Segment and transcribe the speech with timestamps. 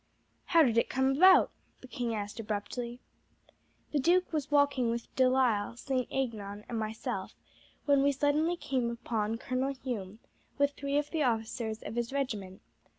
[0.45, 1.51] "How did it come about?"
[1.81, 3.01] the king asked abruptly.
[3.91, 6.07] "The duke was walking with De Lisle, St.
[6.09, 7.35] Aignan, and myself,
[7.85, 10.17] when we suddenly came upon Colonel Hume
[10.57, 12.63] with three of the officers of his regiment.